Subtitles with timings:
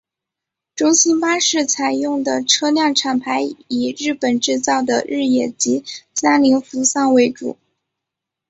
[0.73, 5.85] 中兴巴士采用的车辆厂牌以日本制造的日野及
[6.15, 7.55] 三菱扶桑为主。